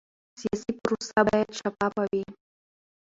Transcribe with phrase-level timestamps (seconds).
[0.39, 2.23] سیاسي پروسه باید شفافه وي